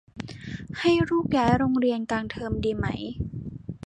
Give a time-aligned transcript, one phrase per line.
[0.79, 2.85] ให้ลูกย้ายโรงเรียนกลางเทอมดีไหม